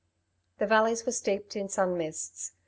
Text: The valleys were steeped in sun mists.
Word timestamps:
The 0.57 0.65
valleys 0.65 1.05
were 1.05 1.11
steeped 1.11 1.55
in 1.55 1.69
sun 1.69 1.95
mists. 1.95 2.53